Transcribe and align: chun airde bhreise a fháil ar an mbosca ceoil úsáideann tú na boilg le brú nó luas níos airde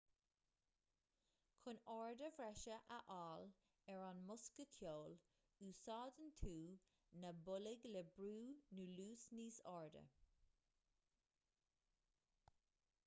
chun 1.63 1.79
airde 1.95 2.29
bhreise 2.37 2.77
a 2.93 2.95
fháil 3.09 3.51
ar 3.95 3.99
an 4.05 4.21
mbosca 4.23 4.65
ceoil 4.75 5.17
úsáideann 5.67 6.33
tú 6.45 6.53
na 7.25 7.31
boilg 7.49 7.85
le 7.97 8.01
brú 8.17 8.33
nó 8.79 8.83
luas 8.97 9.27
níos 9.37 9.59
airde 9.75 10.01